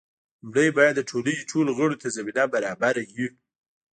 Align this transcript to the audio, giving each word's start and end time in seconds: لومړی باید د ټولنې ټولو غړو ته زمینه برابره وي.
لومړی 0.43 0.69
باید 0.77 0.93
د 0.97 1.01
ټولنې 1.09 1.47
ټولو 1.51 1.69
غړو 1.77 1.95
ته 2.01 2.07
زمینه 2.15 2.43
برابره 2.53 3.01
وي. 3.15 3.27